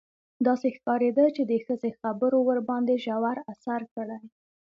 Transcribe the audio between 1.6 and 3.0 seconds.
ښځې خبرو ورباندې